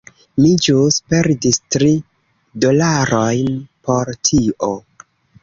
[0.43, 1.91] Mi ĵus perdis tri
[2.65, 3.53] dolarojn
[3.91, 4.73] por tio.